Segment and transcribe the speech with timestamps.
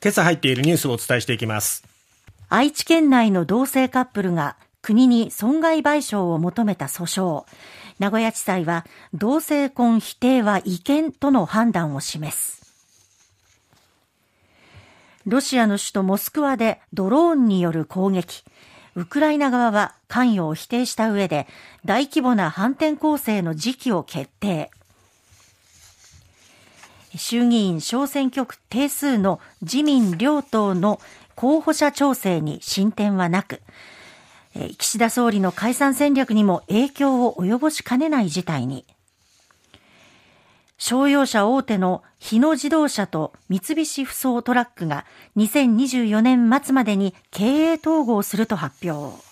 [0.00, 1.84] 今朝入っているニュースをお伝えしていきます。
[2.48, 7.44] 愛知県内の同性カップルが国に損害賠償を求めた訴訟。
[7.98, 12.58] 名古屋地裁は同性婚否定は違憲との判断を示す。
[15.26, 18.44] ロシアの首都モスクワでドローンによる攻撃。
[18.94, 21.48] ウクライナ側は関与を否定した上で
[21.84, 24.70] 大規模な反転攻勢の時期を決定。
[27.18, 31.00] 衆議院小選挙区定数の自民両党の
[31.34, 33.60] 候補者調整に進展はなく、
[34.78, 38.84] 岸田総理の解散戦略にも影響を及ぼしかねない事態に、
[40.78, 45.04] 商用車大手の日野自動車と三菱ふそうトラックが
[45.36, 49.27] 2024年末までに経営統合すると発表。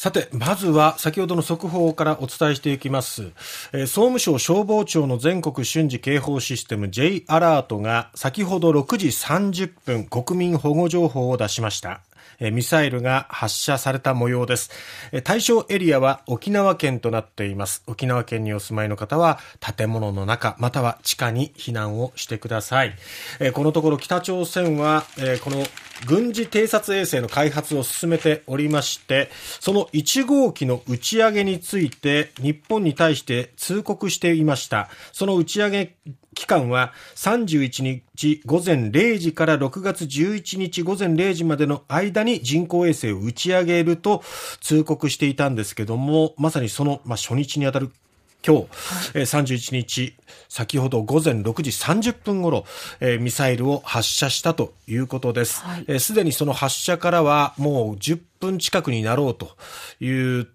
[0.00, 3.32] さて、まずは先ほどの速報からお伝えしていきます。
[3.72, 12.02] えー、総務省消防庁の全国瞬時警報システム J アラートが先ほど6時30分国民保護情報を出しました。
[12.40, 14.70] ミサイルが発射された模様です。
[15.24, 17.82] 対象エリアは沖縄県となっています。
[17.86, 19.38] 沖縄県にお住まいの方は
[19.76, 22.94] 建物の中または地下に避難をしてください。
[23.52, 25.04] このところ北朝鮮は
[25.42, 25.64] この
[26.06, 29.30] 軍事偵察衛星の開発を進めておりまして、
[29.60, 34.88] その1号機の打ち上げについて日本に対して通告していました。
[35.12, 35.96] その打ち上げ
[36.38, 44.22] 期間は31日午前0時から6月11日午前0時までの間に人工衛星を打ち上げると
[44.60, 47.90] 通告していたんですけども、まさにその、まあ、初日にあたる
[48.46, 48.62] 今日、
[49.14, 50.14] はい、31日、
[50.48, 52.64] 先ほど午前6時30分ごろ、
[53.00, 55.54] えー、ミサイルを発射したということです。
[55.54, 59.56] す、はい、で、ー、にその発射からはもう10分近くになろうと
[59.98, 60.46] いう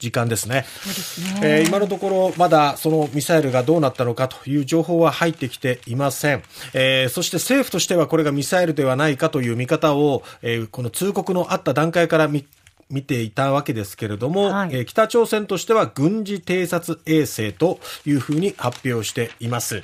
[0.00, 0.64] 時間ですね。
[0.66, 6.42] すねえー、今のところまだそのミサイルがどうなったのかという情報は入ってきていません。
[6.74, 12.44] えー、そして政府としてはこれがミサイルではないかという見方を、えー、この通告のあった段階から見
[12.90, 19.82] 見ていたわけですけれども、はい、えー、北朝鮮としては軍事偵察衛星というふうに発表しています。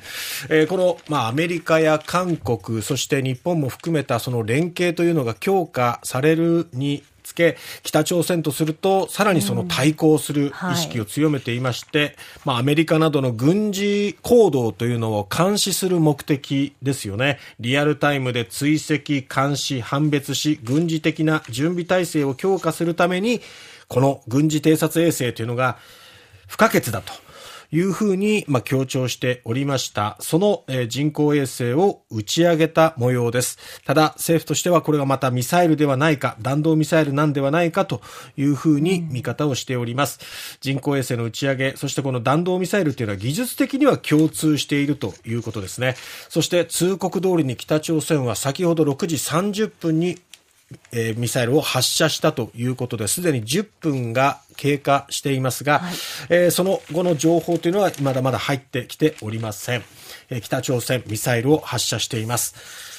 [0.51, 17.39] えー、この、まあ、アメリカや韓国、そして日本も含めたその連携というのが強化されるにつけ、北朝鮮とすると、さらにその対抗する意識を強めていまして、うんはい、まあ、アメリカなどの軍事行動というのを監視する目的ですよね。
[17.59, 23.41] リアルタイムで追跡、監視、判別し、軍事的な準備体制を強化するために、
[23.89, 25.79] この軍事偵察衛星というのが
[26.47, 27.26] 不可欠だと。
[27.73, 30.17] いうふうに、まあ、強調しておりました。
[30.21, 33.59] その、えー、人工衛星を打ち上げた模様です。
[33.85, 38.01] ただ、政府としてはこれがまたミサイルではないか、弾道ミサイルなんではないかと
[38.37, 40.59] いうふうに見方をしております。
[40.61, 45.97] 人工衛星の打ち上げ、そしてこの弾道ミサイルというのは技術的には共通しているということですね。
[46.29, 50.19] そして通告通りに北朝鮮は先ほど6時30分に
[50.93, 53.23] えー、ミサイルを発射したということです。
[53.23, 55.95] でに10分が経過していますが、はい、
[56.29, 59.85] えー、その後の情報というのはまだまだ入ってきておりません、
[60.31, 62.96] えー、北朝鮮ミサイルを発射しています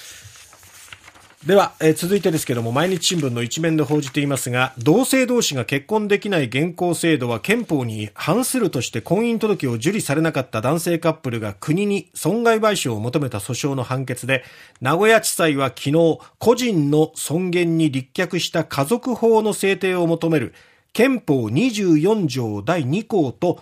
[1.45, 14.43] では、えー、続いてですけども、毎日新聞の一面で報じていますが、同性同士が結婚できない現行制度は憲法に反するとして婚姻届を受理されなかった男性カップルが国に損害賠償を求めた訴訟の判決で、
[14.81, 20.55] 名古屋地裁は昨日、個人の尊厳に立脚した家族法の制定を求める
[20.91, 23.61] 憲法24条第2項と、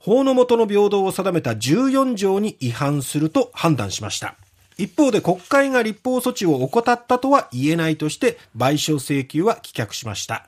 [0.00, 4.34] 法の下の平等を定めた14条に違反すると判断しました。
[4.78, 10.46] 一方で国会が立法措置を怠ったとは言えないとして賠償請求は棄却しました。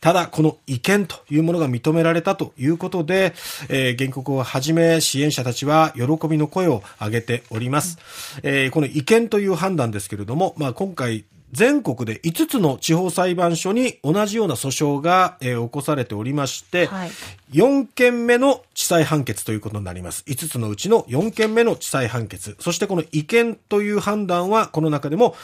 [0.00, 3.34] ただ、この違憲というものが認められたということで、
[3.68, 7.98] えー、原告をはじめ支援者たちは喜びの声を上げております。
[8.44, 17.10] えー、この違憲という判断ですけれども、まあ、今回全国で5つの地方裁判所に同じような訴訟が、えー、起こされておりまして、はい、
[17.52, 20.24] 4件目の地裁判決ということになります。
[20.26, 22.56] 5つのうちの4件目の地裁判決。
[22.60, 25.34] そしてこの違憲という判断は、この中でも、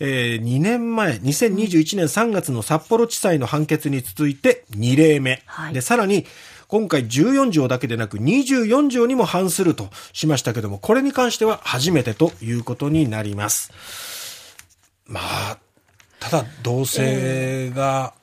[0.00, 5.42] えー、2年前、2021年3月の札幌地裁の判決に続いて2例目。
[5.46, 6.26] はい、で、さらに、
[6.66, 14.11] 今回14条だけでなく24条にも反するとしましたけども、これに関しては初めてということになります。
[15.12, 15.58] まあ、
[16.20, 18.14] ただ同性が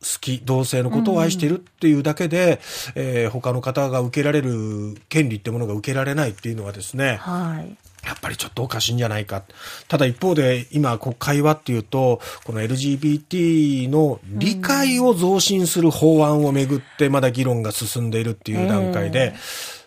[0.00, 2.60] 好き、同性のことを愛しているっていうだけで、
[2.96, 7.76] うん、えー、他の方が受けられる権利ってものが受けられないっていうのはですね、はい、
[8.06, 9.42] やっぱりちょっとおかしいんじゃないか。
[9.88, 19.38] ただ一方で今国会はっていうと、この LGBT の理解を増進する法案をめぐってまだ議論が進んでいるっていう段階で、うんえー、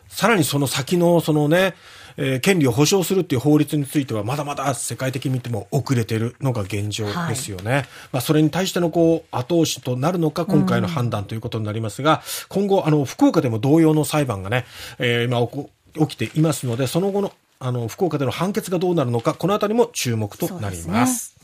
[0.10, 1.74] さらにその先のそのね、
[2.18, 7.72] えー、権利を保障するっていう法律についてはまだまだ世界的に見ても遅れているのが現状ですよね。
[7.72, 14.66] はい、まあ、それに対してのこう後押しとなるのか今回の判断ということになりますが、うん、今後あの福岡でも同様の裁判がね、
[15.00, 21.41] えー、今起きていますのでその後のあの福岡での判決がどうなるのかこのあたりも注目となります。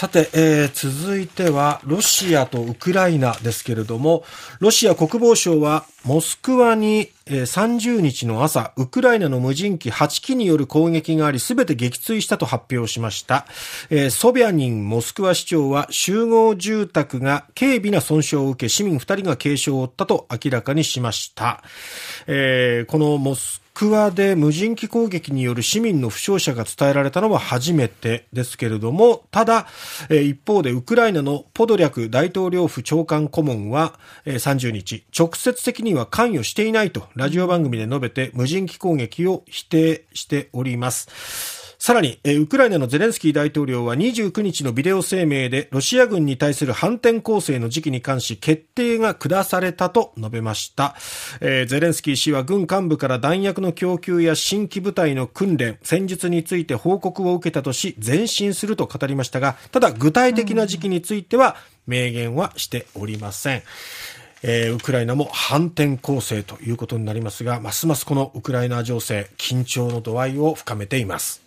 [0.00, 4.24] さて、えー、続いては、ロシアとウクライナですけれども、
[4.58, 13.44] ロシア国防省は、モスクワに、えー、30日の朝、ウクライナの無人機8機による攻撃があり、すべて撃墜したと発表しました。
[13.90, 21.62] えー、ソビャニンモスクワ市長は、集合住宅が軽微な損傷を受け、市民2人が軽傷を負ったと明らかにしました。
[22.26, 29.68] えー、このモスクワで無人機攻撃による市民の負傷者が伝えられたのは初めてですけれども、ただ、
[30.10, 41.59] 一方でウクライナのポドリャク大統領府長官顧問は30日、直接的には関与していないとラジオ番組で述べて無人機攻撃を否定しております。
[41.82, 50.94] さらに、ウクライナのゼレンスキー大統領は29日のビデオ声明でロシア軍に対する反転攻勢の時期に関し決定が下されたと述べました。
[51.40, 61.56] ゼレンスキー氏は軍幹部から弾薬の供給や新規部隊の訓練、戦術について報告を受けたとし前進すると語りましたが、ただ具体的な時期については
[61.86, 63.62] 明言はしておりません。
[64.42, 71.38] えー、ウクライナも反転攻勢ということになりますが、ますますこのウクライナ情勢、緊張の度合いを深めています。